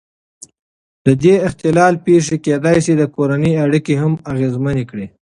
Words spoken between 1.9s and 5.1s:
پېښې کېدای شي د کورنۍ اړیکې هم اغېزمنې کړي.